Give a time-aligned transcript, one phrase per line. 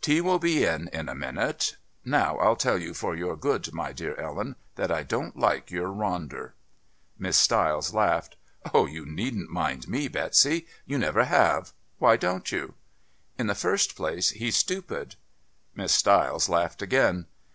[0.00, 1.76] "Tea will be in in a minute....
[2.06, 5.88] Now, I'll tell you for your good, my dear Ellen, that I don't like your
[5.88, 6.52] Ronder."
[7.18, 8.38] Miss Stiles laughed.
[8.72, 10.66] "Oh, you needn't mind me, Betsy.
[10.86, 11.74] You never have.
[11.98, 12.72] Why don't you?"
[13.36, 15.16] "In the first place, he's stupid."
[15.74, 17.26] Miss Stiles laughed again.